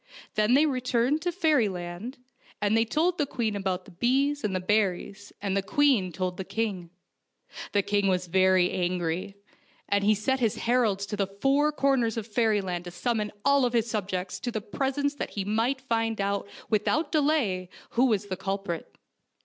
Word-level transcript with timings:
Then 0.33 0.55
they 0.55 0.65
returned 0.65 1.21
to 1.21 1.31
fairyland, 1.31 2.17
and 2.59 2.75
they 2.75 2.85
told 2.85 3.19
the 3.19 3.27
queen 3.27 3.55
about 3.55 3.85
the 3.85 3.91
bees 3.91 4.43
and 4.43 4.55
the 4.55 4.59
berries, 4.59 5.31
and 5.43 5.55
the 5.55 5.61
queen 5.61 6.11
told 6.11 6.37
the 6.37 6.43
king. 6.43 6.89
The 7.73 7.83
king 7.83 8.07
was 8.07 8.25
very 8.25 8.71
angry, 8.71 9.35
and 9.87 10.03
he 10.03 10.15
sent 10.15 10.39
his 10.39 10.55
104 10.55 10.65
FAIRY 10.65 10.85
TALES 10.85 10.85
heralds 10.85 11.05
to 11.05 11.15
the 11.17 11.39
four 11.39 11.71
corners 11.71 12.17
of 12.17 12.25
fairyland 12.25 12.85
to 12.85 12.89
sum 12.91 13.17
mon 13.17 13.31
all 13.45 13.69
his 13.69 13.91
subjects 13.91 14.39
to 14.39 14.49
his 14.51 14.63
presence 14.73 15.13
that 15.13 15.29
he 15.37 15.45
might 15.45 15.81
find 15.81 16.19
out 16.19 16.47
without 16.67 17.11
delay 17.11 17.69
who 17.91 18.05
was 18.07 18.25
the 18.25 18.37
culprit. 18.37 18.95